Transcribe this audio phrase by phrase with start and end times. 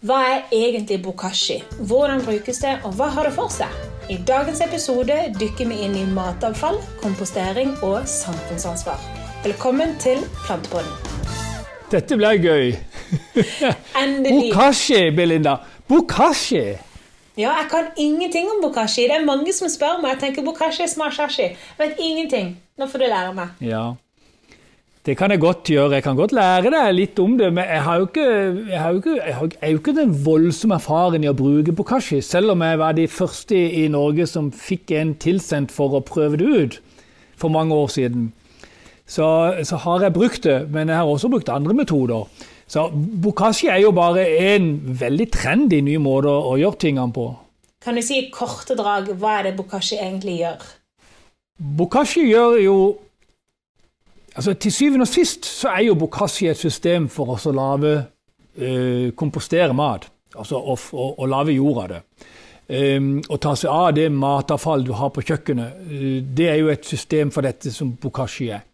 [0.00, 1.58] Hva er egentlig bokashi?
[1.76, 3.68] Hvordan brukes det, og hva har det for seg?
[4.08, 8.96] I dagens episode dykker vi inn i matavfall, kompostering og samfunnsansvar.
[9.44, 10.88] Velkommen til Plantepodden.
[11.92, 12.72] Dette blir gøy.
[14.00, 14.54] Endelig.
[14.54, 15.58] Bokashi, Belinda.
[15.84, 16.64] Bokashi.
[17.36, 19.04] Ja, jeg kan ingenting om bokashi.
[19.04, 20.14] Det er mange som spør meg.
[20.14, 21.50] Jeg tenker bokashi er smashashi.
[21.52, 22.54] Jeg vet ingenting.
[22.80, 23.52] Nå får du lære meg.
[23.60, 23.90] Ja.
[25.06, 25.94] Det kan jeg godt gjøre.
[25.96, 28.26] Jeg kan godt lære deg litt om det, men jeg, har jo ikke,
[28.68, 31.36] jeg, har jo ikke, jeg, har, jeg er jo ikke den voldsomme erfaren i å
[31.36, 35.96] bruke bokashi, selv om jeg var de første i Norge som fikk en tilsendt for
[35.96, 36.78] å prøve det ut
[37.40, 38.28] for mange år siden.
[39.08, 39.26] Så,
[39.66, 42.28] så har jeg brukt det, men jeg har også brukt andre metoder.
[42.70, 47.30] Så bokashi er jo bare en veldig trendy ny måte å gjøre tingene på.
[47.80, 50.68] Kan du si i korte drag hva er det bokashi egentlig gjør?
[51.80, 52.76] Bokashi gjør jo
[54.40, 57.90] Altså, til syvende og sist så er jo bokashi et system for å lage
[58.56, 60.06] eh, kompostere mat.
[60.32, 61.98] Altså å, å, å lage jord av det.
[62.72, 62.96] Eh,
[63.28, 66.88] å ta seg av det matavfall du har på kjøkkenet, uh, det er jo et
[66.88, 68.64] system for dette som bokashi er.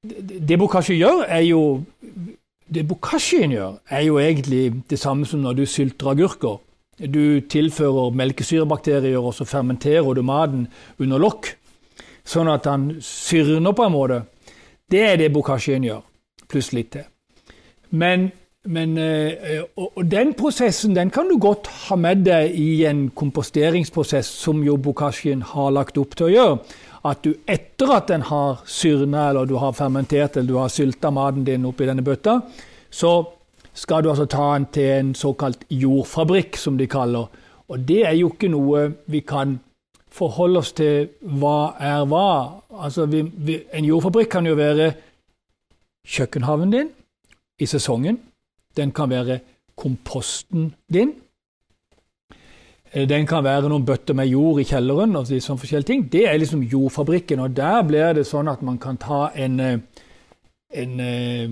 [0.00, 1.60] Det, det bokashi gjør, er jo
[2.74, 6.56] Det bokashien gjør, er jo egentlig det samme som når du sylter agurker.
[6.96, 10.64] Du tilfører melkesyrebakterier, og så fermenterer du maten
[10.98, 11.50] under lokk,
[12.24, 14.22] sånn at den syrner på en måte.
[14.94, 16.02] Det er det bokasjen gjør,
[16.46, 17.06] pluss litt til.
[17.98, 18.28] Men,
[18.70, 24.30] men eh, og, den prosessen den kan du godt ha med deg i en komposteringsprosess,
[24.44, 26.60] som jo bokasjen har lagt opp til å gjøre.
[27.10, 31.10] At du etter at den har syrna, eller du har fermentert eller du har sylta
[31.10, 32.38] maten din oppi denne bøtta,
[32.86, 33.16] så
[33.74, 37.26] skal du altså ta den til en såkalt jordfabrikk, som de kaller.
[37.66, 39.58] Og det er jo ikke noe vi kan
[40.14, 42.28] forholde oss til hva er hva.
[42.84, 44.92] Altså, vi, vi, en jordfabrikk kan jo være
[46.04, 46.90] kjøkkenhaven din
[47.60, 48.18] i sesongen.
[48.76, 49.38] Den kan være
[49.76, 51.14] komposten din.
[52.92, 55.16] Eh, den kan være noen bøtter med jord i kjelleren.
[55.16, 56.12] og sånne forskjellige ting.
[56.12, 57.40] Det er liksom jordfabrikken.
[57.40, 59.78] og Der blir det sånn at man kan ta en, eh,
[60.74, 61.50] en eh,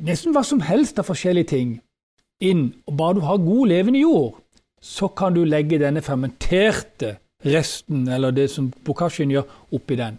[0.00, 1.80] Nesten hva som helst av forskjellige ting
[2.40, 2.72] inn.
[2.86, 4.38] og Bare du har god, levende jord,
[4.80, 10.18] så kan du legge denne fermenterte resten, eller det som Bokashin gjør, oppi den.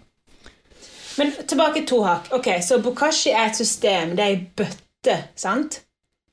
[1.17, 2.31] Men tilbake to hakk.
[2.31, 4.16] Ok, Så bokashi er et system.
[4.16, 5.81] Det er ei bøtte, sant?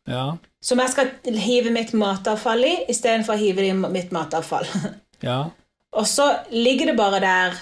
[0.08, 0.34] Ja.
[0.62, 4.68] Som jeg skal hive mitt matavfall i, istedenfor å hive det i mitt matavfall.
[5.28, 5.38] ja.
[5.94, 7.56] Og så ligger det bare der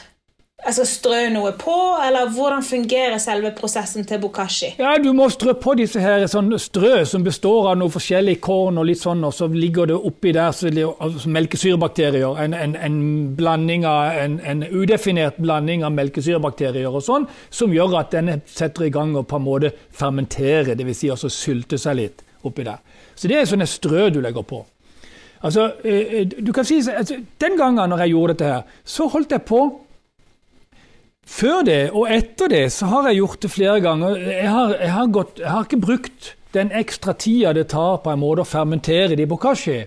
[0.62, 1.74] altså strø noe på,
[2.06, 4.72] eller hvordan fungerer selve prosessen til bokashi?
[4.78, 8.78] Ja, Du må strø på disse her sånn strø som består av noe forskjellig korn,
[8.78, 12.38] og litt sånn, og så ligger det oppi der så altså, melkesyrebakterier.
[12.44, 12.98] En, en, en,
[13.36, 18.86] blanding av, en, en, udefinert blanding av melkesyrebakterier og sånn, som gjør at denne setter
[18.86, 21.00] i gang og på en måte fermenterer, dvs.
[21.02, 22.78] Si altså sylte seg litt oppi der.
[23.14, 24.62] Så det er sånne strø du legger på.
[25.42, 29.08] Altså, eh, eh, du kan si, altså, Den gangen når jeg gjorde dette, her, så
[29.10, 29.62] holdt jeg på
[31.28, 34.16] før det og etter det så har jeg gjort det flere ganger.
[34.16, 38.12] Jeg har, jeg har, gått, jeg har ikke brukt den ekstra tida det tar på
[38.12, 39.78] en måte å fermentere det i bokashi.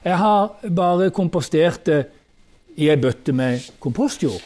[0.00, 2.00] Jeg har bare kompostert det
[2.80, 4.40] i ei bøtte med kompostjord.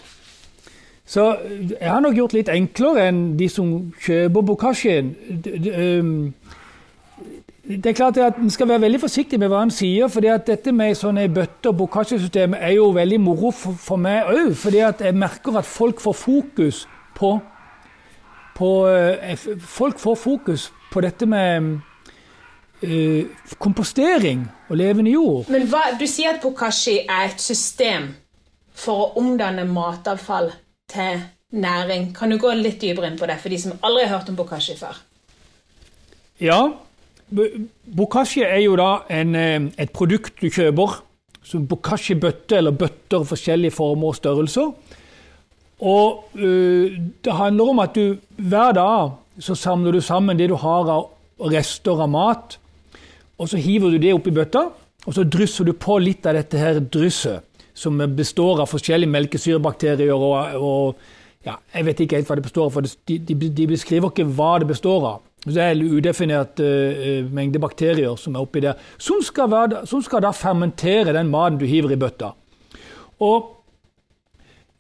[1.06, 5.12] Så jeg har nok gjort litt enklere enn de som kjøper bokashien.
[7.68, 10.08] Det er klart at En skal være veldig forsiktig med hva en sier.
[10.08, 14.28] fordi at Dette med sånne bøtter og bokashi-systemet er jo veldig moro for, for meg
[14.28, 14.54] òg.
[14.56, 17.38] fordi at jeg merker at folk får fokus på,
[18.56, 21.80] på eh, Folk får fokus på dette med
[22.84, 23.24] uh,
[23.58, 25.48] kompostering og levende jord.
[25.48, 28.14] Men hva, Du sier at bokashi er et system
[28.74, 30.52] for å omdanne matavfall
[30.90, 32.12] til næring.
[32.14, 34.36] Kan du gå litt dypere inn på det for de som aldri har hørt om
[34.36, 34.98] bokashi før?
[36.42, 36.74] Ja,
[37.30, 41.02] Bokashi er jo da en, eh, et produkt du kjøper.
[41.44, 44.70] som Bokashi-bøtte eller bøtter forskjellige former og størrelser.
[45.84, 46.88] Og uh,
[47.24, 51.10] Det handler om at du hver dag så samler du sammen det du har av
[51.38, 52.58] rester av mat.
[53.38, 54.70] og Så hiver du det oppi bøtta,
[55.06, 57.42] og så drysser du på litt av dette her drysset.
[57.74, 60.96] Som består av forskjellige melkesyrebakterier og, og
[61.44, 64.28] ja, Jeg vet ikke helt hva det består av, for de, de, de beskriver ikke
[64.36, 65.24] hva det består av.
[65.44, 70.00] Det er en udefinert uh, mengde bakterier som er oppi der, som skal, være, som
[70.04, 72.30] skal, da fermentere den maten du hiver i bøtta.
[73.24, 73.50] Og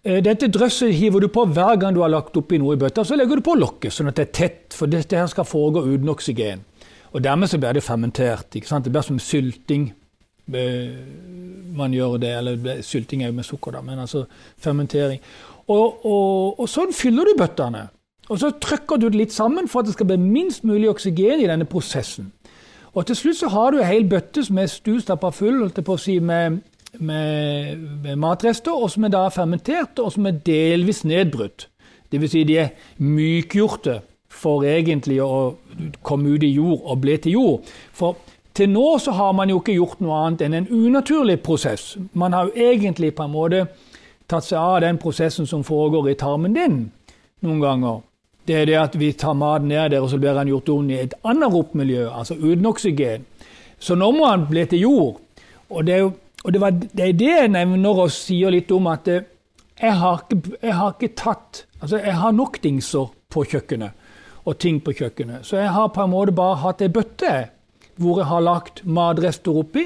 [0.08, 3.04] uh, Dette drøsset hiver du på hver gang du har lagt oppi noe i bøtta.
[3.04, 5.84] Så legger du på lokket, sånn at det er tett, for dette her skal foregå
[5.90, 6.64] uten oksygen.
[7.14, 8.56] Og Dermed så blir det fermentert.
[8.56, 8.88] ikke sant?
[8.88, 9.92] Det blir som sylting.
[10.44, 14.24] Man gjør det, eller Sylting er jo med sukker, da, men altså
[14.60, 15.20] fermentering.
[15.68, 17.88] Og, og, og sånn fyller du bøttene.
[18.32, 21.42] Og så trykker du det litt sammen for at det skal bli minst mulig oksygen
[21.42, 22.30] i denne prosessen.
[22.94, 25.86] Og til slutt så har du ei hel bøtte som er stustappa full holdt jeg
[25.86, 26.60] på å si, med,
[27.02, 31.68] med, med matrester, og som er da fermentert, og som er delvis nedbrutt.
[32.12, 32.30] Dvs.
[32.30, 33.98] Si de er mykgjorte
[34.34, 35.56] for egentlig å
[36.06, 37.74] komme ut i jord og bli til jord.
[37.94, 38.20] For
[38.54, 41.96] til nå så har man jo ikke gjort noe annet enn en unaturlig prosess.
[42.14, 43.64] Man har jo egentlig på en måte
[44.30, 46.78] tatt seg av den prosessen som foregår i tarmen din
[47.44, 48.02] noen ganger.
[48.44, 50.90] Det er det at vi tar maten ned der, og så blir den gjort om
[50.90, 53.24] i et anaropt-miljø, altså uten oksygen.
[53.78, 55.20] Så nå må den bli til jord.
[55.70, 56.10] Og det er,
[56.44, 59.24] og det, var, det, er det jeg nevner og sier litt om at eh,
[59.80, 64.04] jeg har ikke, jeg har ikke tatt Altså, jeg har nok dingser på kjøkkenet
[64.48, 65.44] og ting på kjøkkenet.
[65.44, 67.32] Så jeg har på en måte bare hatt ei bøtte
[68.00, 69.84] hvor jeg har lagt matrester oppi,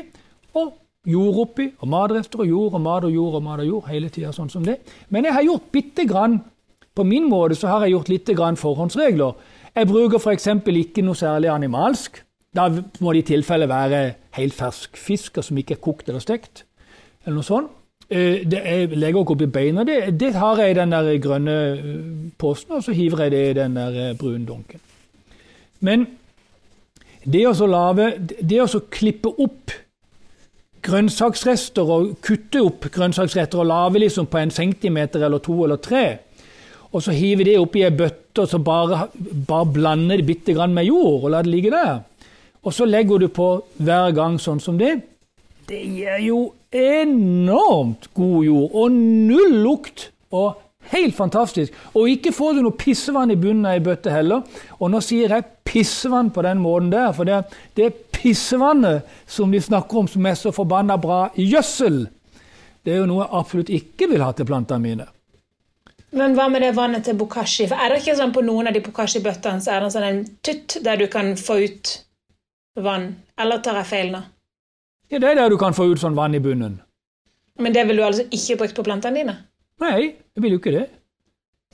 [0.54, 0.70] og
[1.08, 4.10] jord oppi, og matrester og jord og mat og jord og mat og jord hele
[4.12, 4.78] tida, sånn som det.
[5.08, 6.40] Men jeg har gjort bitte grann
[6.98, 9.34] på min måte så har jeg gjort litt grann forhåndsregler.
[9.76, 10.48] Jeg bruker f.eks.
[10.66, 12.22] ikke noe særlig animalsk.
[12.54, 12.66] Da
[13.04, 14.00] må det i tilfelle være
[14.38, 16.64] helt fersk fisk som ikke er kokt eller stekt.
[17.24, 17.74] eller noe sånt.
[18.08, 19.84] Eh, det, jeg legger ikke oppi beina.
[19.84, 21.98] Det, det har jeg i den der grønne eh,
[22.40, 24.80] posen, og så hiver jeg det i den der eh, brune dunken.
[25.80, 26.06] Men
[27.28, 28.06] det å lage
[28.40, 29.74] Det å klippe opp
[30.88, 36.06] grønnsaksrester og kutte opp grønnsaksretter og lage liksom på en centimeter eller to eller tre,
[36.88, 39.08] og så hive det oppi ei bøtte og så bare,
[39.48, 42.00] bare blande det bitte grann med jord og la det ligge der,
[42.64, 44.96] og så legger du på hver gang sånn som det,
[45.68, 46.38] det gir jo
[46.72, 50.10] enormt god jord og null lukt.
[50.32, 50.56] og
[50.88, 51.74] Helt fantastisk.
[51.94, 54.46] Og ikke får du noe pissevann i bunnen av ei bøtte heller.
[54.80, 57.42] Og nå sier jeg pissevann på den måten der, for det,
[57.76, 62.02] det pissevannet som de snakker om som er så forbanna bra i gjødsel.
[62.82, 65.06] Det er jo noe jeg absolutt ikke vil ha til plantene mine.
[66.18, 67.66] Men hva med det vannet til bokashi?
[67.68, 70.20] For Er det ikke sånn på noen av de bokashi-bøttene så er det sånn en
[70.46, 71.94] tutt der du kan få ut
[72.80, 73.10] vann?
[73.38, 74.22] Eller tar jeg feil nå?
[75.12, 76.80] Ja, Det er der du kan få ut sånn vann i bunnen.
[77.58, 79.36] Men det vil du altså ikke brukt på plantene dine?
[79.82, 80.86] Nei, jeg vil jo ikke det.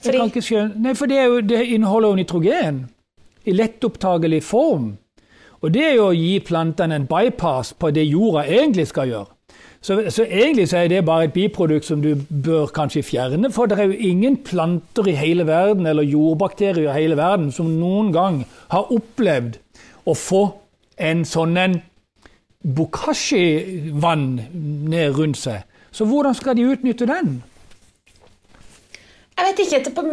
[0.03, 0.21] Fordi?
[0.41, 0.67] Ikke.
[0.75, 2.79] Nei, for det, jo, det, inneholder jo nitrogen
[3.45, 4.95] i lettopptagelig form.
[5.65, 9.31] Og det er jo å gi plantene en bypass på det jorda egentlig skal gjøre.
[9.81, 12.11] Så, så, egentlig så er det bare et biprodukt som du
[12.45, 13.49] bør kanskje fjerne.
[13.53, 17.69] For det er jo ingen planter i hele verden eller jordbakterier i hele verden som
[17.79, 18.39] noen gang
[18.73, 19.59] har opplevd
[20.05, 20.43] å få
[21.01, 21.79] en sånn en
[22.77, 24.29] bokashi-vann
[24.89, 25.65] ned rundt seg.
[25.93, 27.39] Så hvordan skal de utnytte den?
[29.35, 30.03] Jeg vet ikke, på,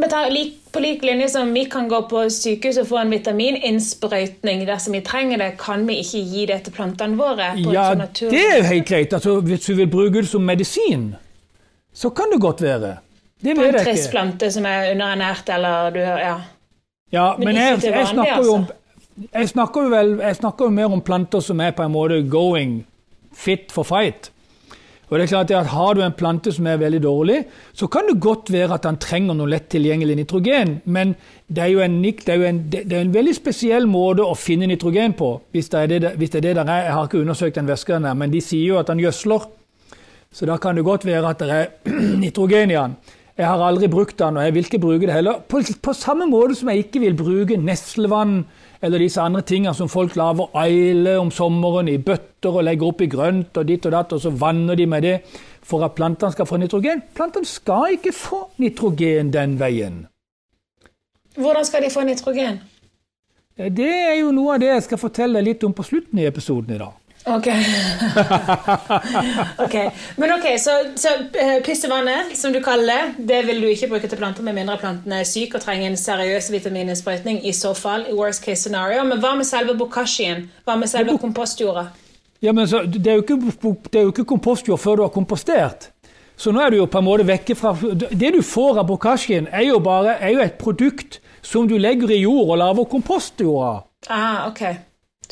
[0.72, 5.02] på lik linje som vi kan gå på sykehus og få en vitamininnsprøytning dersom vi
[5.06, 7.52] trenger det, kan vi ikke gi det til plantene våre?
[7.54, 7.84] ja,
[8.18, 9.14] det er jo helt greit.
[9.14, 11.12] Altså, hvis du vil bruke det som medisin,
[11.94, 12.96] så kan det godt være.
[13.42, 16.36] Det på en trist plante som er underernært, eller du Ja,
[17.12, 18.78] ja men, men jeg, jeg, snakker jo om altså.
[19.34, 22.86] Jeg snakker, vel, jeg snakker jo mer om planter som er på en måte going,
[23.36, 24.30] fit for fight.
[25.12, 27.42] Og det er klart at Har du en plante som er veldig dårlig,
[27.76, 30.78] så kan det godt være at den trenger noe lett tilgjengelig nitrogen.
[30.84, 31.12] Men
[31.52, 34.32] det er jo en, det er jo en, det er en veldig spesiell måte å
[34.32, 35.34] finne nitrogen på.
[35.52, 36.86] Hvis det er det, hvis det, er der er.
[36.86, 39.50] Jeg har ikke undersøkt den væsken, men de sier jo at den gjødsler.
[40.32, 41.66] Så da kan det godt være at det er
[42.24, 42.96] nitrogen i den.
[43.38, 45.38] Jeg har aldri brukt den, og jeg vil ikke bruke det heller.
[45.48, 48.42] På, på samme måte som jeg ikke vil bruke neslevann
[48.84, 53.08] eller disse andre tingene som folk lager eile om sommeren i bøtter og legger oppi
[53.08, 55.16] grønt og ditt og datt, og så vanner de med det
[55.64, 57.00] for at plantene skal få nitrogen.
[57.16, 60.02] Plantene skal ikke få nitrogen den veien.
[61.38, 62.60] Hvordan skal de få nitrogen?
[63.56, 66.74] Det er jo noe av det jeg skal fortelle litt om på slutten i episoden
[66.74, 66.92] i dag.
[67.24, 67.46] Ok.
[69.64, 69.90] okay.
[70.16, 74.08] Men ok, Så, så uh, pissevannet, som du kaller det, det vil du ikke bruke
[74.08, 77.44] til planter med mindre plantene er syke og trenger en seriøs vitamininnsprøytning.
[77.46, 79.04] I så fall, i worst case scenario.
[79.04, 80.48] Men hva med selve bokashien?
[80.66, 81.86] Hva med selve kompostjorda?
[82.42, 85.92] Ja, men så, det, er jo ikke, det jo ikke kompostjord før du har kompostert.
[86.36, 87.76] Så nå er du jo på en måte vekke fra
[88.10, 92.10] Det du får av bokashien, er jo bare er jo et produkt som du legger
[92.10, 93.84] i jord og lager kompostjord av.
[94.10, 94.80] Ah, okay.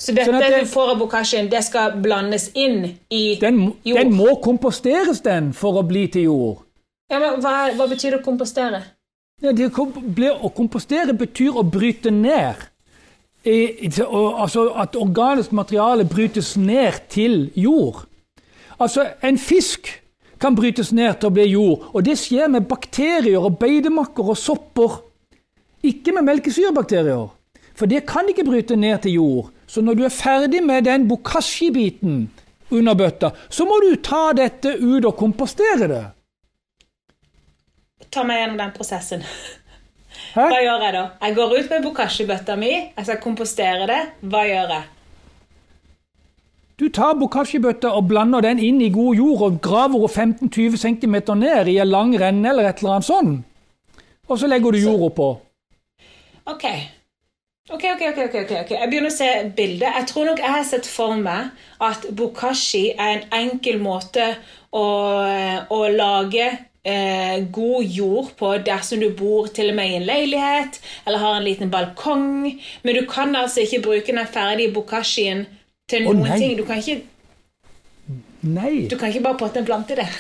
[0.01, 3.99] Så dette sånn det, du får av bokasjen, det skal blandes inn i den, jord?
[4.01, 6.63] Den må komposteres, den, for å bli til jord.
[7.13, 8.81] Ja, men Hva, hva betyr det å kompostere?
[9.45, 12.69] Ja, det å kompostere betyr å bryte ned.
[13.45, 18.03] I, altså at organisk materiale brytes ned til jord.
[18.81, 19.89] Altså, en fisk
[20.41, 24.39] kan brytes ned til å bli jord, og det skjer med bakterier og beidemakker og
[24.41, 25.01] sopper.
[25.85, 27.29] Ikke med melkesyrebakterier,
[27.77, 29.51] for det kan ikke bryte ned til jord.
[29.71, 32.25] Så når du er ferdig med den bokashi-biten
[32.75, 36.05] under bøtta, så må du ta dette ut og kompostere det.
[38.11, 39.23] Ta meg gjennom den prosessen.
[40.35, 40.43] Hæ?
[40.43, 41.05] Hva gjør jeg da?
[41.23, 44.01] Jeg går ut med bokashi-bøtta mi, jeg skal kompostere det.
[44.27, 44.89] Hva gjør jeg?
[46.81, 51.17] Du tar bokashi-bøtta og blander den inn i god jord og graver henne 15-20 cm
[51.39, 53.35] ned i en lang renne eller et eller annet sånn.
[54.31, 55.35] Og så legger du jord oppå.
[56.51, 56.67] Ok.
[57.71, 58.71] Ok, ok, ok, ok, ok.
[58.75, 59.93] Jeg begynner å se bildet.
[59.95, 61.53] Jeg tror nok jeg har sett for meg
[61.87, 64.25] at bokashi er en enkel måte
[64.75, 64.87] å,
[65.71, 66.49] å lage
[66.83, 71.39] eh, god jord på dersom du bor til og med i en leilighet eller har
[71.39, 72.51] en liten balkong.
[72.83, 75.47] Men du kan altså ikke bruke den ferdige bokashien
[75.91, 76.59] til noen oh, ting.
[76.59, 77.05] Du kan ikke,
[78.51, 78.89] Nei.
[78.91, 80.11] du kan ikke bare potte en plante i det.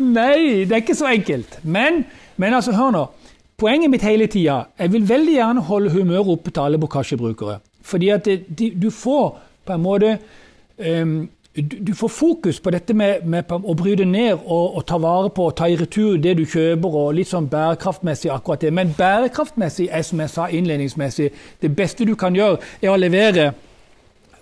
[0.00, 1.58] Nei, det er ikke så enkelt.
[1.66, 2.04] Men,
[2.38, 3.08] men altså, hør nå.
[3.60, 7.58] Poenget mitt hele tida Jeg vil veldig gjerne holde humøret oppe til alle bokashi-brukere.
[7.82, 8.24] Fordi at
[8.58, 10.18] de, du får på en måte
[11.04, 14.84] um, du, du får fokus på dette med, med å bry deg ned og, og
[14.86, 18.62] ta vare på og ta i retur det du kjøper, og litt sånn bærekraftmessig akkurat
[18.62, 18.70] det.
[18.72, 23.50] Men bærekraftmessig er, som jeg sa innledningsmessig, det beste du kan gjøre, er å levere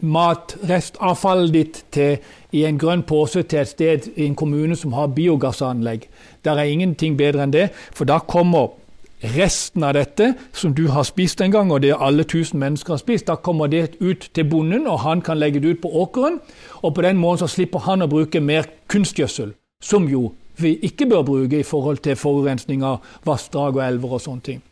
[0.04, 2.20] matrestavfallet ditt til,
[2.52, 6.04] i en grønn pose til et sted i en kommune som har biogassanlegg.
[6.44, 8.76] Der er ingenting bedre enn det, for da kommer
[9.22, 13.02] resten av dette som du har spist en gang, og det alle tusen mennesker har
[13.02, 16.40] spist, da kommer det ut til bonden, og han kan legge det ut på åkeren.
[16.82, 21.06] Og på den måten så slipper han å bruke mer kunstgjødsel, som jo vi ikke
[21.06, 24.62] bør bruke i forhold til forurensning av vassdrag og elver og sånne ting.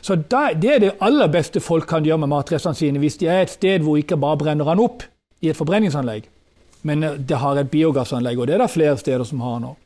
[0.00, 3.42] Så Det er det aller beste folk kan gjøre med matrestene sine, hvis de er
[3.42, 5.02] et sted hvor ikke bare brenner han opp
[5.40, 6.24] i et forbrenningsanlegg,
[6.82, 9.76] men eh, det har et biogassanlegg, og det er det flere steder som har nå.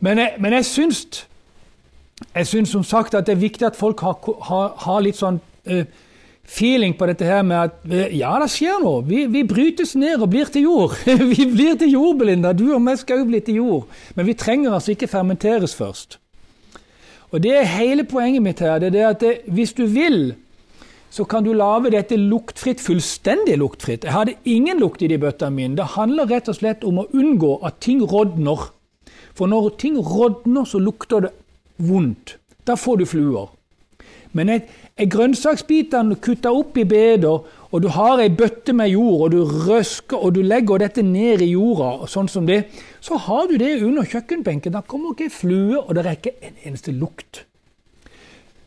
[0.00, 1.26] Men jeg, men jeg syns
[2.24, 4.16] jeg syns som sagt at det er viktig at folk har,
[4.48, 5.36] har, har litt sånn
[5.68, 5.82] uh,
[6.46, 9.02] feeling på dette her med at uh, ja, det skjer noe.
[9.04, 10.96] Vi, vi brytes ned og blir til jord.
[11.34, 12.54] vi blir til jord, Belinda.
[12.56, 14.00] Du og meg skal jo bli til jord.
[14.16, 16.18] Men vi trenger altså ikke fermenteres først.
[17.34, 18.78] Og det er hele poenget mitt her.
[18.80, 20.34] det er at det, Hvis du vil,
[21.10, 24.04] så kan du lage dette luktfritt, fullstendig luktfritt.
[24.04, 25.76] Jeg hadde ingen lukt i de bøttene mine.
[25.76, 28.70] Det handler rett og slett om å unngå at ting rådner.
[29.36, 31.32] For når ting rådner, så lukter det
[31.76, 32.36] vondt.
[32.66, 33.52] Da får du fluer.
[34.36, 34.64] Men er,
[34.96, 40.20] grønnsaksbitene kutta opp i beder, og du har ei bøtte med jord, og du røsker
[40.20, 42.64] og du legger dette ned i jorda, sånn som det,
[43.00, 44.74] så har du det under kjøkkenbenken.
[44.74, 47.44] Da kommer ikke ei flue, og det er ikke en eneste lukt.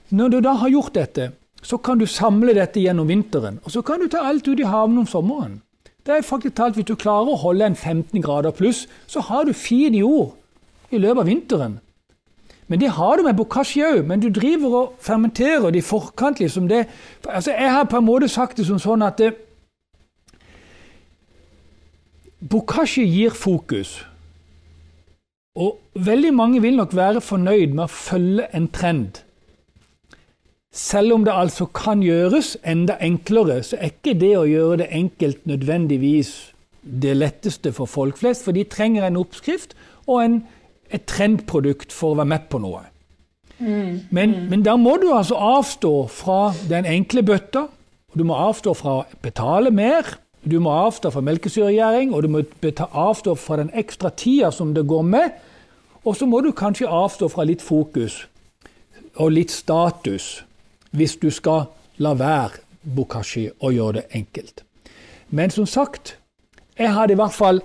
[0.10, 3.84] Når du da har gjort dette, så kan du samle dette gjennom vinteren, og så
[3.86, 5.60] kan du ta alt ut i haven om sommeren.
[6.06, 9.44] Det er faktisk talt, Hvis du klarer å holde en 15 grader pluss, så har
[9.46, 10.34] du fin jord
[10.90, 11.80] i løpet av vinteren.
[12.70, 14.04] Men det har du med bokashi òg.
[14.06, 16.40] Men du driver og fermenterer det i forkant.
[16.40, 16.86] liksom det.
[17.26, 19.34] Altså, Jeg har på en måte sagt det som sånn at det,
[22.40, 24.06] Bokashi gir fokus.
[25.56, 29.20] Og veldig mange vil nok være fornøyd med å følge en trend.
[30.72, 34.88] Selv om det altså kan gjøres enda enklere, så er ikke det å gjøre det
[34.96, 36.32] enkelt nødvendigvis
[36.82, 39.76] det letteste for folk flest, for de trenger en oppskrift
[40.08, 40.38] og en,
[40.90, 42.86] et trendprodukt for å være med på noe.
[43.60, 47.66] Men, men da må du altså avstå fra den enkle bøtta,
[48.16, 50.08] du må avstå fra å betale mer,
[50.48, 52.44] du må avstå fra melkesyregjæring, og du må
[52.88, 55.36] avstå fra den ekstra tida som det går med,
[56.08, 58.24] og så må du kanskje avstå fra litt fokus
[59.20, 60.40] og litt status
[60.96, 61.68] hvis du skal
[62.00, 62.64] la være
[62.96, 64.64] bokashi og gjøre det enkelt.
[65.30, 66.16] Men som sagt,
[66.80, 67.60] jeg hadde i hvert fall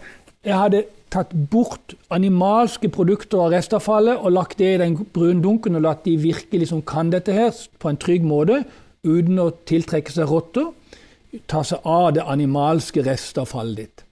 [0.44, 0.82] jeg hadde
[1.14, 6.04] tatt bort animalske produkter av restavfallet og lagt det i den brune dunken og latt
[6.06, 8.64] de virkelig som kan dette her på en trygg måte,
[9.04, 10.72] uten å tiltrekke seg rotter.
[11.50, 14.04] Ta seg av det animalske restavfallet ditt.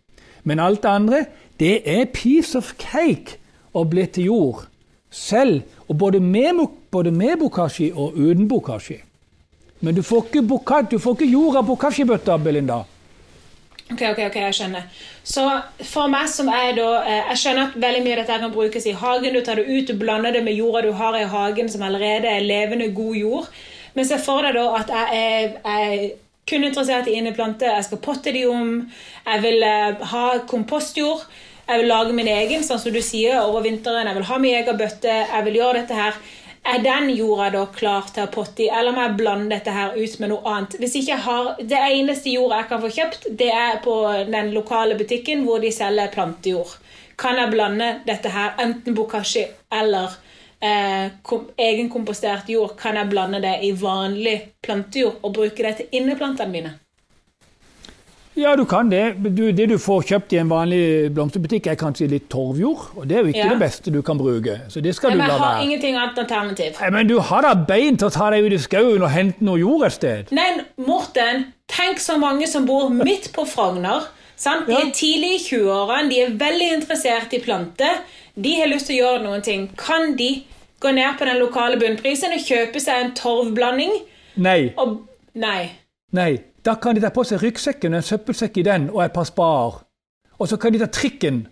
[0.46, 1.24] Men alt det andre,
[1.58, 3.38] det er piece of cake
[3.74, 4.66] å bli til jord.
[5.12, 8.98] Selv, og både med, både med bokashi og uten bokashi.
[9.82, 12.82] Men du får ikke, boka, du får ikke jord av bokashi-bøtta, Belinda.
[13.90, 14.86] Ok, ok, ok, jeg skjønner.
[15.26, 15.42] Så
[15.84, 18.86] for meg som er da eh, Jeg skjønner at veldig mye av dette kan brukes
[18.88, 19.34] i hagen.
[19.34, 22.30] Du tar det ut, du blander det med jorda du har i hagen, som allerede
[22.30, 23.62] er levende, god jord.
[23.94, 26.10] Men se for deg da at jeg er, jeg er
[26.48, 27.74] kun interessert i inneplanter.
[27.76, 28.76] Jeg skal potte de om.
[29.26, 31.26] Jeg vil eh, ha kompostjord.
[31.68, 34.08] Jeg vil lage min egen, sånn som du sier, over vinteren.
[34.08, 35.12] Jeg vil ha min egen bøtte.
[35.28, 36.18] Jeg vil gjøre dette her.
[36.64, 39.96] Er den jorda da klar til å potte i, eller må jeg blande dette her
[39.98, 40.76] ut med noe annet?
[40.78, 43.96] Hvis ikke jeg har, Det eneste jorda jeg kan få kjøpt, det er på
[44.30, 46.76] den lokale butikken hvor de selger plantejord.
[47.18, 49.42] Kan jeg blande dette her, enten bokashi
[49.72, 50.14] eller
[50.62, 55.98] eh, kom, egenkompostert jord, kan jeg blande det i vanlig plantejord og bruke det til
[55.98, 56.72] inneplantene mine?
[58.36, 59.16] Ja, du kan det.
[59.36, 62.86] Du, det du får kjøpt i en vanlig blomsterbutikk, er kanskje litt torvjord.
[62.96, 63.48] Og det er jo ikke Ja.
[63.52, 64.60] det beste du kan bruke.
[64.72, 66.80] Så det skal Men du jeg har ingenting annet alternativ.
[66.80, 69.44] Nei, Men du har da bein til å ta deg ut i skauen og hente
[69.44, 70.32] noe jord et sted?
[70.32, 74.08] Nei, Morten, tenk så mange som bor midt på Frogner,
[74.42, 74.66] Sant?
[74.66, 78.00] De er tidlig i 20-årene, de er veldig interessert i planter.
[78.34, 79.68] De har lyst til å gjøre noen ting.
[79.78, 80.42] Kan de
[80.80, 83.92] gå ned på den lokale bunnprisen og kjøpe seg en torvblanding?
[84.42, 84.72] Nei.
[84.76, 84.98] Og
[85.34, 85.70] Nei.
[86.12, 86.40] Nei.
[86.64, 89.80] Da kan de ta på seg ryggsekken, en søppelsekk i den og et par spader.
[90.38, 91.46] Og så kan de ta trikken,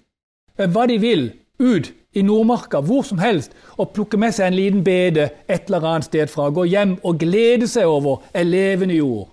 [0.58, 4.56] eh, hva de vil, ut i Nordmarka, hvor som helst, og plukke med seg en
[4.58, 6.48] liten bede et eller annet sted fra.
[6.50, 9.28] Gå hjem og glede seg over en levende jord.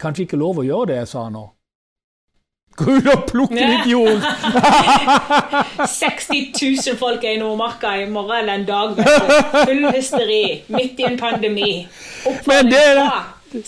[0.00, 1.46] Kanskje ikke lov å gjøre det jeg sa nå.
[2.78, 4.22] Gå ut og plukke litt jord!
[5.98, 9.00] 60 000 folk er i Nordmarka i morgen eller en dag.
[9.64, 10.44] Full hysteri.
[10.70, 11.72] Midt i en pandemi.
[12.46, 12.84] Men det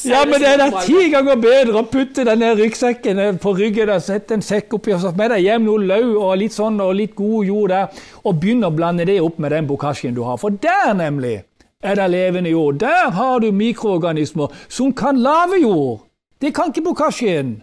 [0.04, 4.02] ja, men det er da ti ganger bedre å putte denne ryggsekken på ryggen og
[4.04, 6.92] sette en sekk oppi og så med deg hjem noe løv og litt sånn og
[6.98, 10.36] litt god jord der, og begynne å blande det opp med den bokasjen du har.
[10.40, 11.40] For der, nemlig,
[11.82, 12.80] er det levende jord.
[12.82, 16.06] Der har du mikroorganismer som kan lage jord.
[16.40, 17.62] Det kan ikke bokasjen.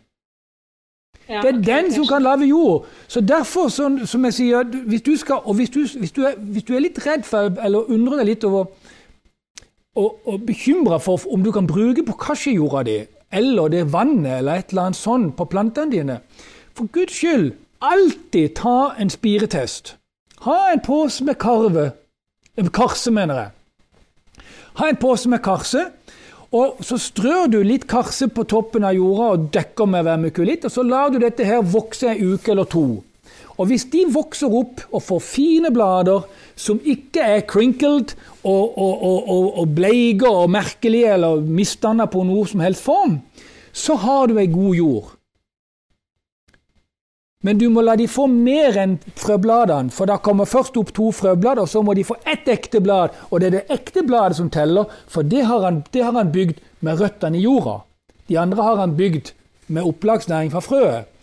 [1.29, 2.85] Ja, Det er den som kan lage jord.
[3.07, 6.63] Så derfor, sånn, som jeg sier, hvis du skal, hvis du, hvis du, er, hvis
[6.63, 8.69] du er litt redd for, eller undrer deg litt over,
[9.97, 12.97] og, og bekymra for om du kan bruke bokkasjejorda di,
[13.33, 16.19] eller det vannet, eller et eller annet sånt på plantene dine,
[16.77, 17.51] for guds skyld,
[17.81, 19.95] alltid ta en spiretest.
[20.45, 21.91] Ha en pose med karve,
[22.57, 23.49] eh, karse, mener jeg.
[24.77, 25.87] Ha en pose med karse,
[26.51, 30.71] og så strør du litt karse på toppen av jorda og dekker med vermikulitt, og
[30.71, 33.03] så lar du dette her vokse en uke eller to.
[33.57, 36.25] Og hvis de vokser opp og får fine blader
[36.57, 42.45] som ikke er crinkled og, og, og, og, bleike og merkelige eller misdanna på noe
[42.49, 43.19] som helst form,
[43.73, 45.13] så har du ei god jord.
[47.45, 51.11] Men du må la de få mer enn frøbladene, for da kommer først opp to
[51.13, 54.39] frøblad, og så må de få ett ekte blad, og det er det ekte bladet
[54.39, 57.77] som teller, for det har han, det har han bygd med røttene i jorda.
[58.27, 59.31] De andre har han bygd
[59.67, 61.13] med opplagsnæring fra frøet.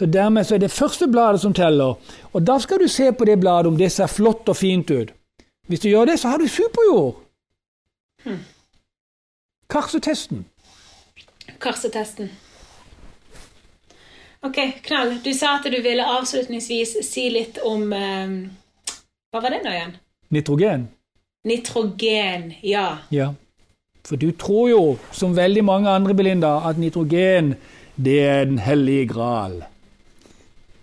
[0.00, 1.98] Så dermed så er det første bladet som teller,
[2.32, 5.10] og da skal du se på det bladet om det ser flott og fint ut.
[5.68, 7.18] Hvis du gjør det, så har du superjord.
[9.68, 10.46] Karsetesten.
[11.60, 12.30] Karsetesten.
[14.40, 15.18] Ok, Knall.
[15.20, 18.32] Du sa at du ville avslutningsvis si litt om eh,
[19.28, 19.92] Hva var det nå igjen?
[20.32, 20.86] Nitrogen.
[21.44, 22.54] Nitrogen.
[22.64, 22.86] Ja.
[23.12, 23.34] Ja.
[24.08, 24.80] For du tror jo,
[25.12, 27.52] som veldig mange andre, Belinda, at nitrogen
[28.00, 29.60] det er den hellige gral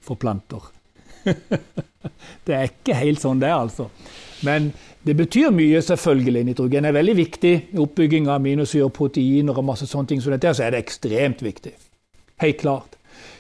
[0.08, 0.72] for planter.
[2.48, 3.90] det er ikke helt sånn det er, altså.
[4.48, 4.72] Men
[5.08, 6.44] det betyr mye, selvfølgelig.
[6.48, 10.22] Nitrogen er veldig viktig i oppbygging av aminosyrer, proteiner og masse sånne ting.
[10.24, 11.74] Så dette er det ekstremt viktig.
[12.44, 12.98] Helt klart.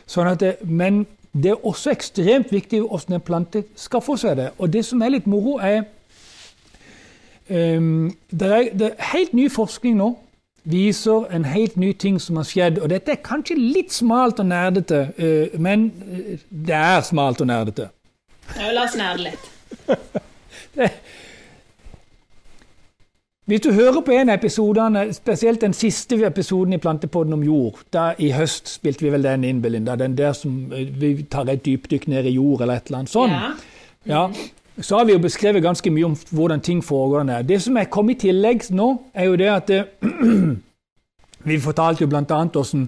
[0.08, 4.50] Sånn det, men det er også ekstremt viktig hvordan en plante skaffer seg det.
[4.58, 5.86] Og det som er litt moro, er
[7.48, 10.10] Um, det, er, det er helt ny forskning nå
[10.72, 12.82] viser en helt ny ting som har skjedd.
[12.84, 17.50] Og dette er kanskje litt smalt og nerdete, uh, men uh, det er smalt og
[17.52, 17.90] nerdete.
[18.58, 19.54] ja la oss nerde litt.
[20.78, 20.92] Det,
[23.48, 27.80] hvis du hører på en av episodene, spesielt den siste episoden i Plantepodden om jord
[27.96, 29.96] da I høst spilte vi vel den inn, Belinda.
[29.96, 33.14] Den der som uh, vi tar et dypdykk ned i jord, eller et eller annet
[33.14, 33.34] sånt.
[33.34, 33.52] Ja.
[34.08, 34.28] Ja,
[34.82, 37.46] så har vi jo beskrevet ganske mye om hvordan ting foregår der.
[37.48, 39.84] Det som er kommet i tillegg nå, er jo det at det,
[41.48, 42.24] Vi fortalte jo bl.a.
[42.26, 42.88] hvordan,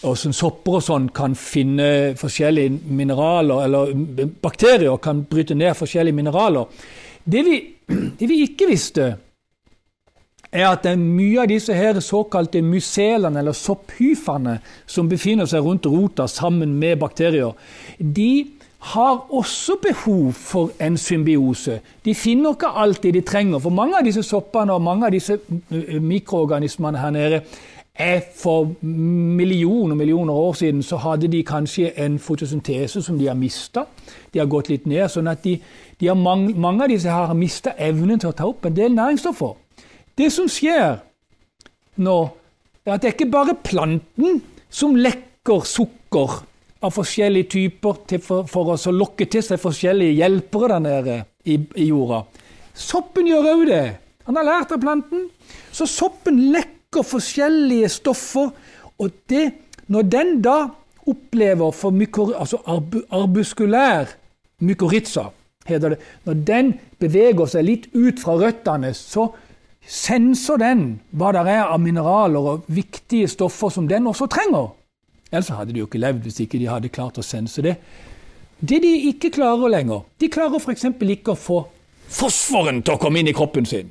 [0.00, 6.66] hvordan sopper og sånn kan finne forskjellige mineraler, eller bakterier kan bryte ned forskjellige mineraler.
[7.24, 7.60] Det vi,
[8.18, 9.12] det vi ikke visste,
[10.54, 15.66] er at det er mye av disse her såkalte mycelene, eller sopphyfene, som befinner seg
[15.66, 17.54] rundt rota sammen med bakterier,
[17.98, 18.30] de
[18.84, 21.80] har også behov for en symbiose.
[22.04, 23.58] De finner ikke alltid de trenger.
[23.58, 27.40] For mange av disse soppene og mange av disse eh, mikroorganismene her nede
[27.94, 33.34] er for millioner millioner år siden så hadde de kanskje en fotosyntese som de har
[33.34, 33.86] mista.
[34.34, 35.08] De har gått litt ned.
[35.08, 35.60] sånn at de,
[36.00, 38.92] de har mange, mange av disse har mista evnen til å ta opp en del
[38.92, 39.54] næringsstoffer.
[40.18, 40.98] Det som skjer
[41.96, 42.18] nå,
[42.84, 46.42] er at det er ikke bare planten som lekker sukker
[46.84, 51.58] av forskjellige typer til for, for å lokke til seg forskjellige hjelpere der nede i,
[51.58, 52.24] i jorda.
[52.74, 53.84] Soppen gjør òg det.
[54.28, 55.28] Han har lært av planten.
[55.74, 58.52] Så soppen lekker forskjellige stoffer,
[59.02, 59.46] og det,
[59.90, 60.58] når den da
[61.10, 64.14] opplever for mykor, altså arbu, arbuskulær
[64.64, 65.26] mykorrhiza,
[65.68, 66.70] heter det, når den
[67.02, 69.28] beveger seg litt ut fra røttene, så
[69.84, 74.72] senser den hva det er av mineraler og viktige stoffer som den også trenger.
[75.34, 77.74] Ellers hadde de jo ikke levd hvis ikke de hadde klart å sense det.
[78.62, 80.86] Det de ikke klarer lenger, de klarer f.eks.
[80.86, 81.58] ikke å få
[82.14, 83.90] fosforen til å komme inn i kroppen sin.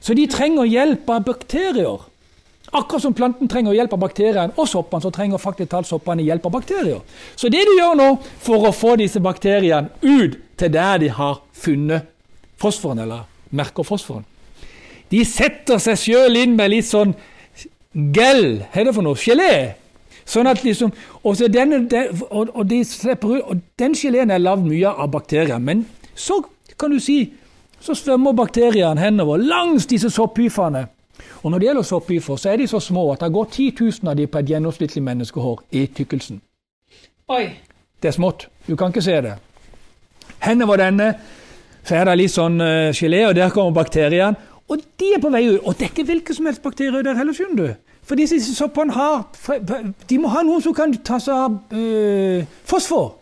[0.00, 2.04] Så de trenger hjelp av bakterier.
[2.76, 6.48] Akkurat som planten trenger hjelp av bakteriene og soppene, så trenger faktisk talt soppene hjelp
[6.48, 7.00] av bakterier.
[7.38, 8.08] Så det du gjør nå
[8.42, 12.10] for å få disse bakteriene ut til der de har funnet
[12.60, 14.24] fosforen, eller merker fosforen
[15.10, 17.12] De setter seg sjøl inn med litt sånn
[17.94, 19.76] gel, hva det for noe, gelé.
[20.26, 20.90] Sånn at liksom,
[21.22, 21.84] og, denne,
[22.30, 25.60] og, og, de slipper ut, og den geleen er lagd mye av bakterier.
[25.62, 25.84] Men
[26.14, 26.40] så
[26.78, 27.20] kan du si,
[27.80, 30.86] så svømmer bakteriene henover langs disse sopphyfene.
[31.42, 34.10] Og når det gjelder sopphyfer, så er de så små at det går 10 000
[34.10, 36.40] av de på et gjennomsnittlig menneskehår i tykkelsen.
[37.30, 37.44] Oi.
[38.02, 38.48] Det er smått.
[38.66, 39.36] Du kan ikke se det.
[40.42, 41.12] Henover denne
[41.86, 44.34] så er det litt sånn uh, gelé, og der kommer bakteriene.
[44.66, 45.60] Og de er på vei ut.
[45.62, 47.85] Og det er ikke hvilke som helst bakterier der heller, skjønner du.
[48.06, 49.24] For disse soppene har
[50.06, 53.16] De må ha noen som kan ta seg av øh, fosfor.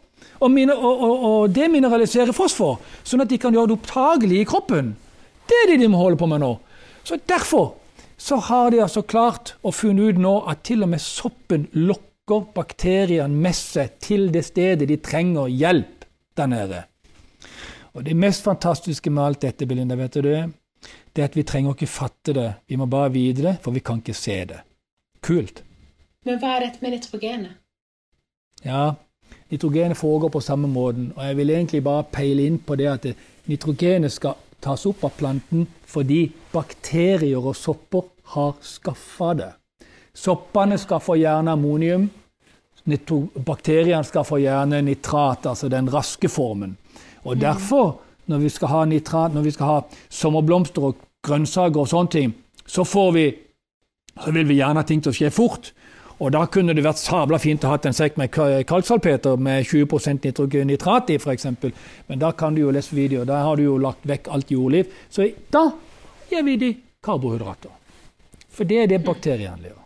[0.45, 4.49] Og, mine, og, og, og, demineralisere fosfor, sånn at de kan gjøre det opptagelig i
[4.49, 4.91] kroppen.
[5.49, 6.51] Det er det de må holde på med nå.
[7.05, 7.79] Så Derfor
[8.21, 12.45] så har de altså klart å funne ut nå at til og med soppen lokker
[12.57, 16.05] bakteriene med seg til det stedet de trenger hjelp
[16.37, 16.85] der nede.
[17.95, 20.45] Og Det mest fantastiske med alt dette, Belinda, vet du det,
[21.15, 22.49] det er at vi trenger ikke fatte det.
[22.69, 24.61] Vi må bare vite det, for vi kan ikke se det.
[25.25, 25.63] Kult.
[26.25, 27.57] Men hva er dette med nitrogenet?
[28.65, 28.95] Ja,
[29.53, 31.13] nitrogenet foregår på samme måten.
[31.17, 33.07] Og jeg vil egentlig bare peile inn på det at
[33.49, 39.51] nitrogenet skal tas opp av planten fordi bakterier og sopper har skaffa det.
[40.15, 42.09] Soppene få gjerne ammonium.
[42.85, 46.77] Bakteriene skal få gjerne nitrat, altså den raske formen.
[47.25, 51.89] Og derfor, når vi skal ha nitrat, når vi skal ha sommerblomster og grønnsaker og
[51.89, 52.35] sånne ting,
[52.67, 53.25] så får vi
[54.23, 55.73] så vil vi gjerne ha ting å skje fort.
[56.23, 60.29] Og da kunne det vært sabla fint å ha en sekk med kalksalpeter med 20%
[60.29, 61.49] nitrogenitrat i, f.eks.
[62.07, 64.93] Men da kan du jo lese video, da har du jo lagt vekk alt jordliv.
[65.11, 65.67] Så da
[66.31, 66.71] gir vi de
[67.05, 67.73] karbohydrater.
[68.55, 69.83] For det er det bakteriene lever.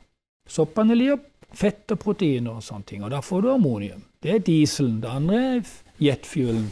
[0.48, 1.24] Soppene lever
[1.56, 4.04] fett og proteiner og sånne ting, og da får du ammonium.
[4.20, 5.00] Det er dieselen.
[5.00, 6.68] Det andre er jetfuelen.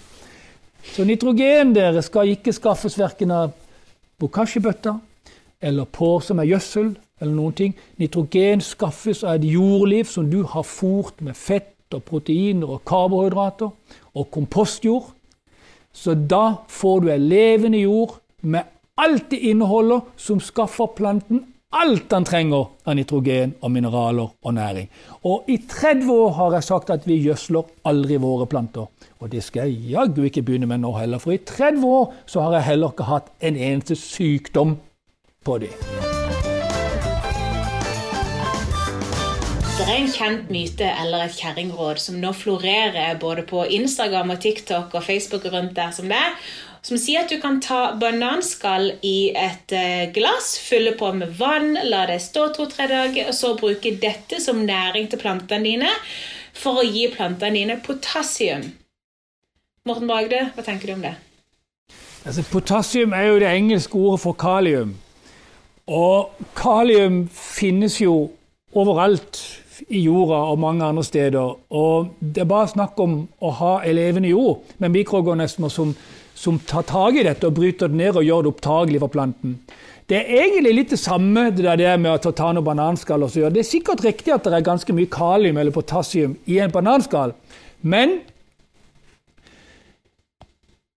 [0.93, 3.57] Så nitrogen dere skal ikke skaffes verken av
[4.21, 5.01] bokashi-bøtter
[5.67, 7.75] eller på som er gjødsel eller noen ting.
[8.01, 13.71] Nitrogen skaffes av et jordliv som du har fòrt med fett og proteiner og karbohydrater
[14.15, 15.13] og kompostjord.
[15.97, 18.69] Så da får du ei levende jord med
[19.01, 21.45] alt det inneholder som skaffer planten
[21.77, 24.89] alt den trenger av nitrogen og mineraler og næring.
[25.25, 28.89] Og i 30 år har jeg sagt at vi gjødsler aldri våre planter.
[29.21, 32.47] Og det skal jeg jaggu ikke begynne med nå heller, for i 30 år så
[32.47, 34.77] har jeg heller ikke hatt en eneste sykdom
[35.45, 36.06] på dem.
[39.77, 44.41] Det er en kjent myte eller et kjerringråd som nå florerer både på Instagram og
[44.41, 46.23] TikTok og Facebook og rundt der som det
[46.87, 51.75] som sier at du kan ta bananskall i et eh, glass, fylle på med vann,
[51.91, 55.91] la det stå to-tre dager, og så bruke dette som næring til plantene dine
[56.55, 58.69] for å gi plantene dine potassium.
[59.87, 61.17] Morten Bragde, hva tenker du om det?
[62.23, 64.95] Altså, potassium er jo det engelske ordet for kalium.
[65.91, 68.29] Og kalium finnes jo
[68.77, 69.43] overalt
[69.89, 71.57] i jorda og mange andre steder.
[71.71, 75.95] Og det er bare snakk om å ha elevene i jord med mikroorganismer som,
[76.35, 79.59] som, tar tak i dette og bryter det ned og gjør det opptagelig for planten.
[80.07, 83.25] Det er egentlig litt det samme det der med å ta noe bananskall.
[83.27, 83.57] og så gjøre.
[83.57, 87.35] Det er sikkert riktig at det er ganske mye kalium eller potassium i en bananskall,
[87.83, 88.21] men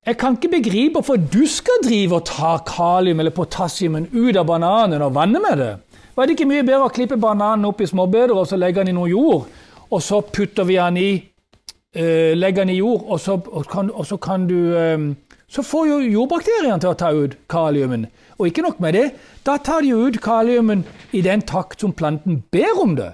[0.09, 4.47] jeg kan ikke begripe hvorfor du skal drive og ta kalium eller potassiumen ut av
[4.47, 5.73] bananen og vanne med det.
[6.19, 8.91] Var det ikke mye bedre å klippe bananen opp i småbøder og så legge den
[8.91, 9.45] i noe jord,
[9.87, 13.87] og så putter vi den i uh, Legger den i jord, og så, og kan,
[13.87, 15.13] og så kan, du um,
[15.47, 18.03] Så får jo jordbakteriene til å ta ut kaliumen.
[18.35, 19.05] Og ikke nok med det,
[19.47, 20.83] da tar de ut kaliumen
[21.15, 23.13] i den takt som planten ber om det.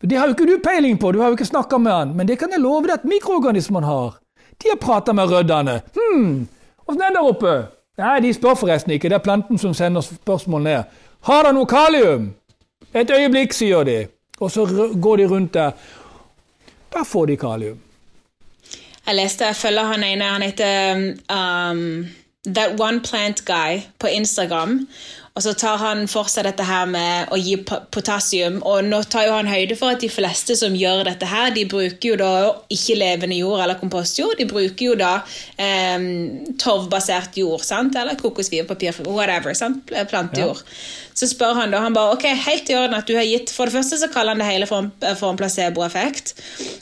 [0.00, 2.28] Det har jo ikke du peiling på, du har jo ikke snakka med han, men
[2.28, 4.16] det kan jeg love deg at mikroorganismene har.
[4.56, 5.82] De har prata med røddene.
[5.92, 6.46] Hm,
[6.88, 7.56] åssen er det der oppe?
[7.96, 9.08] Nei, de spør forresten ikke.
[9.08, 10.82] Det er planten som sender spørsmål ned.
[11.24, 12.34] Har det noe kalium?
[12.94, 14.06] Et øyeblikk, sier de.
[14.40, 14.66] Og så
[15.02, 15.72] går de rundt der.
[16.92, 17.80] Da får de kalium.
[19.06, 20.94] Jeg leste, jeg følger han ene, han heter
[21.30, 22.06] um,
[22.46, 24.88] That One Plant Guy på Instagram.
[25.36, 28.62] Og så tar han for seg dette her med å gi potassium.
[28.64, 31.66] Og nå tar jo han høyde for at de fleste som gjør dette her, de
[31.68, 32.30] bruker jo da
[32.72, 34.38] ikke levende jord eller kompostjord.
[34.40, 35.18] De bruker jo da
[35.60, 36.06] eh,
[36.62, 37.96] torvbasert jord, sant?
[38.00, 39.52] eller kokosfibepapir, whatever.
[39.56, 39.92] sant?
[40.08, 40.64] Plantejord.
[40.64, 41.04] Ja.
[41.16, 43.64] Så spør han da, han bare ok, helt i orden at du har gitt For
[43.64, 46.34] det første så kaller han det hele for en, for en placeboeffekt.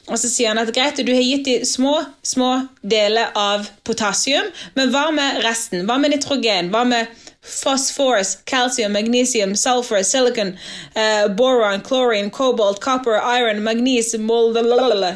[0.08, 2.50] Og så sier han at greit, du har gitt de små, små
[2.82, 5.86] deler av potassium, men hva med resten?
[5.88, 6.70] Hva med nitrogen?
[6.74, 7.10] Hva med
[7.44, 10.57] phosphorus, calcium, magnesium, sulfur, silicon,
[10.96, 14.28] uh, boron, chlorine, cobalt, copper, iron, magnesium,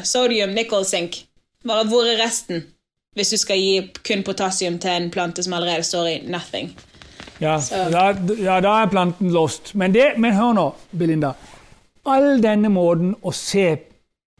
[0.03, 1.25] sodium, nickel, zinc.
[1.65, 2.63] Bare hvor er resten?
[3.15, 6.75] Hvis du skal gi kun potassium til en plante som allerede står i nothing.
[7.39, 7.57] Ja,
[7.91, 9.73] da, ja, da er planten lost.
[9.75, 11.33] Men, det, men hør nå, Belinda.
[12.07, 13.77] All denne måten å se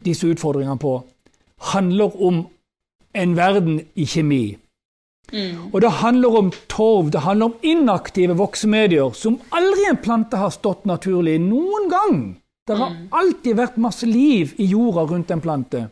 [0.04, 0.94] disse utfordringene på
[1.72, 2.44] handler om
[3.12, 4.44] en verden i kjemi.
[5.70, 10.52] Og det handler om torv, det handler om inaktive voksemedier som aldri en plante har
[10.54, 12.20] stått naturlig noen gang.
[12.66, 15.86] Det har alltid vært masse liv i jorda rundt en plante.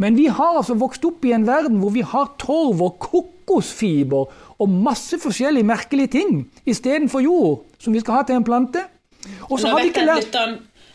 [0.00, 4.30] Men vi har altså vokst opp i en verden hvor vi har torv og kokosfiber
[4.60, 8.84] og masse forskjellige merkelige ting istedenfor jord, som vi skal ha til en plante.
[9.48, 10.36] Og så har vi ikke lært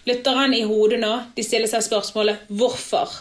[0.06, 3.13] lytteren i hodet nå, de stiller seg spørsmålet hvorfor.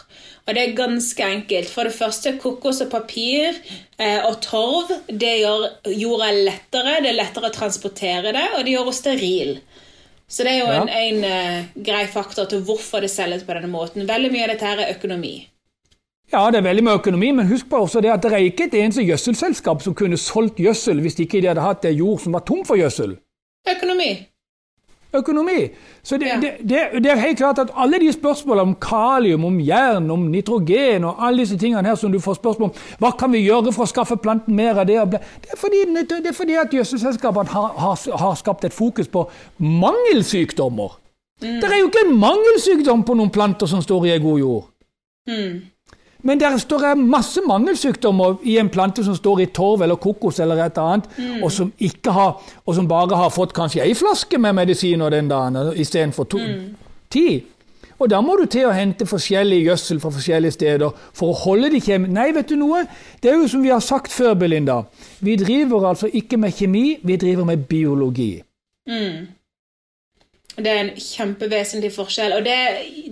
[0.45, 1.69] Og det er ganske enkelt.
[1.73, 3.55] For det første, kokos og papir
[3.97, 6.99] eh, og torv det gjør jorda lettere.
[7.01, 9.55] Det er lettere å transportere det, og det gjør oss steril.
[10.29, 10.83] Så det er jo Ja.
[10.83, 14.05] en, en eh, grei faktor til hvorfor det selges på denne måten.
[14.09, 15.33] Veldig mye av dette her er økonomi.
[16.33, 18.65] Ja, det er veldig mye økonomi, men husk på også det at det er ikke
[18.65, 22.45] et eneste gjødselselskap som kunne solgt gjødsel hvis ikke de hadde hatt jord som var
[22.45, 23.17] tom for gjødsel.
[23.69, 24.09] Økonomi.
[25.15, 25.69] Økonomi.
[26.03, 26.39] Så det, Ja.
[26.41, 30.27] det, det, det er helt klart at alle de spørsmålene om kalium, om jern, om
[30.31, 33.73] nitrogen og alle disse tingene her som du får spørsmål om, hva kan vi gjøre
[33.73, 34.99] for å skaffe planten mer av det?
[35.43, 39.27] Det er fordi, det er fordi at gjødselselskapene har, har, har skapt et fokus på
[39.59, 40.99] mangelsykdommer.
[41.41, 44.67] Det er jo ikke en mangelsykdom på noen planter som står i en god jord.
[45.27, 45.55] Mm.
[46.25, 50.39] Men der står det masse mangelsykdommer i en plante som står i torv eller kokos
[50.41, 51.09] eller et annet,
[51.43, 51.69] og, som
[52.07, 56.41] har, og som bare har fått kanskje ei flaske med medisiner den dagen istedenfor to,
[57.13, 57.43] ti.
[57.99, 61.69] Og da må du til å hente forskjellig gjødsel fra forskjellige steder for å holde
[61.71, 62.09] de kjem...
[62.11, 62.81] Nei, vet du noe?
[63.23, 64.81] Det er jo som vi har sagt før, Belinda.
[65.23, 68.33] Vi driver altså ikke med kjemi, vi driver med biologi.
[68.89, 69.29] Mm.
[70.55, 72.37] Det er en kjempevesentlig forskjell.
[72.37, 72.55] Og det,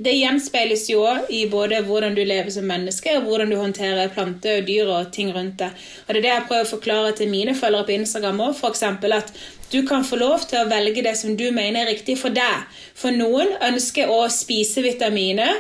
[0.06, 4.62] det gjenspeiles jo i både hvordan du lever som menneske, og hvordan du håndterer planter
[4.62, 5.74] og dyr og ting rundt det.
[6.06, 8.56] Og det er det jeg prøver å forklare til mine følgere på Instagram òg.
[8.56, 8.86] F.eks.
[8.88, 9.36] at
[9.74, 12.64] du kan få lov til å velge det som du mener er riktig for deg.
[12.96, 15.60] For noen ønsker å spise vitaminer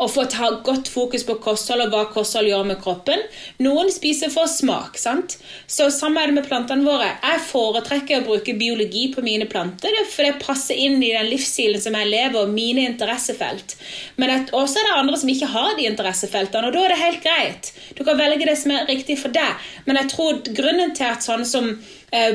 [0.00, 3.20] og få ta godt fokus på kosthold og hva kosthold gjør med kroppen.
[3.60, 4.98] Noen spiser for smak.
[4.98, 5.36] sant?
[5.66, 7.10] Så Samme er det med plantene våre.
[7.20, 11.28] Jeg foretrekker å bruke biologi på mine planter, er for det passer inn i den
[11.28, 13.76] livsstilen som jeg lever, og mine interessefelt.
[14.16, 17.24] Men også er det andre som ikke har de interessefeltene, og da er det helt
[17.24, 17.72] greit.
[17.98, 19.70] Du kan velge det som er riktig for deg.
[19.84, 21.74] Men jeg tror grunnen til at sånne som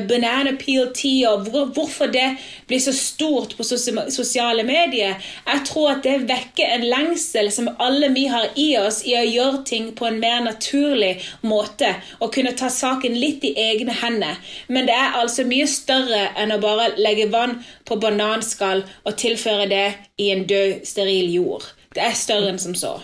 [0.08, 2.26] banana peel tea og hvor, hvorfor det
[2.68, 5.16] blir så stort på sosiale medier.
[5.46, 9.24] Jeg tror at det vekker en lengsel som alle vi har i oss i å
[9.24, 11.12] gjøre ting på en mer naturlig
[11.46, 14.38] måte og kunne ta saken litt i egne hender.
[14.68, 19.68] Men det er altså mye større enn å bare legge vann på bananskall og tilføre
[19.70, 19.86] det
[20.22, 21.68] i en død, steril jord.
[21.94, 22.96] Det er større enn som så.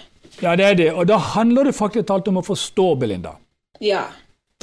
[0.42, 0.90] Ja, det er det.
[0.92, 3.36] Og da handler det faktisk alt om å forstå, Belinda.
[3.82, 4.08] Ja.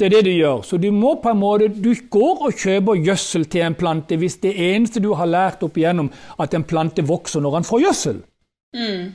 [0.00, 0.62] Det er det du gjør.
[0.64, 4.38] Så du må på en måte, du går og kjøper gjødsel til en plante hvis
[4.40, 6.08] det eneste du har lært opp igjennom,
[6.40, 8.22] at en plante vokser når han får gjødsel.
[8.76, 9.10] Mm.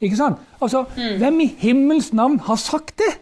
[0.00, 0.40] Ikke sant?
[0.64, 0.86] Altså,
[1.20, 3.12] Hvem i himmels navn har sagt det?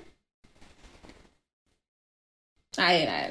[2.78, 3.24] Nei, nei.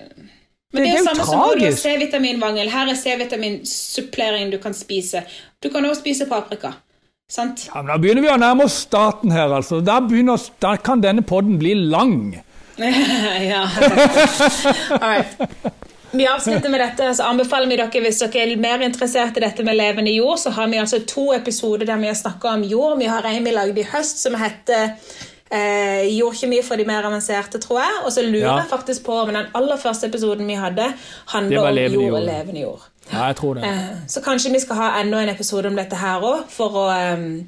[0.72, 1.82] Men det, det er jo samme samme som tragisk.
[1.82, 2.70] C-vitaminmangel.
[2.72, 5.24] Her er C-vitaminsupplering du kan spise.
[5.64, 6.76] Du kan også spise paprika.
[7.32, 7.70] Sant?
[7.72, 9.52] Ja, men Da begynner vi å nærme oss staten her.
[9.56, 9.80] altså.
[9.80, 12.36] Da, begynner, da kan denne podden bli lang.
[13.52, 13.70] ja.
[15.00, 15.38] Alright.
[16.12, 19.64] Vi avslutter med dette, så anbefaler vi dere hvis dere er mer interessert i dette
[19.64, 22.98] med levende jord, så har vi altså to episoder der vi har snakket om jord.
[23.00, 24.90] Vi har en vi lagde i høst som heter
[25.52, 28.02] eh, jordkjemi for de mer avanserte, tror jeg.
[28.06, 28.58] Og så lurer Ja.
[28.60, 30.90] jeg faktisk på om den aller første episoden vi hadde,
[31.32, 32.82] handler om jord, jord og levende jord.
[33.12, 33.64] Ja, jeg tror det.
[33.64, 36.90] Eh, Så kanskje vi skal ha enda en episode om dette her òg, for å
[36.92, 37.46] eh,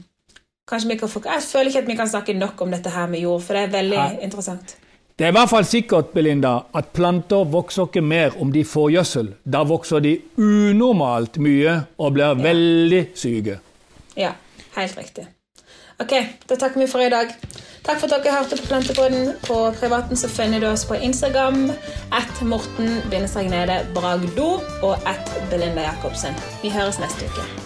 [0.64, 3.08] Kanskje vi kan få, Jeg føler ikke at vi kan snakke nok om dette her
[3.08, 4.18] med jord, for det er veldig Nei.
[4.24, 4.76] interessant.
[5.20, 8.90] Det er i hvert fall sikkert Belinda, at planter vokser ikke mer om de får
[8.96, 9.30] gjødsel.
[9.46, 13.60] Da vokser de unormalt mye og blir veldig syke.
[14.18, 14.34] Ja,
[14.78, 15.28] helt riktig.
[16.02, 16.16] Ok,
[16.50, 17.30] da takker vi for i dag.
[17.86, 19.36] Takk for at dere hørte på Plantepodden.
[19.46, 21.68] På privaten så finner du oss på Instagram
[22.12, 24.50] at morten-nede bragdo
[24.82, 26.34] og at Belinda Jacobsen.
[26.64, 27.63] Vi høres neste uke.